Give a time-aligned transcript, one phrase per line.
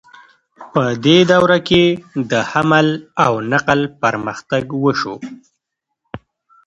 [0.73, 1.83] په دې دوره کې
[2.31, 2.87] د حمل
[3.25, 5.15] او نقل پرمختګ وشو.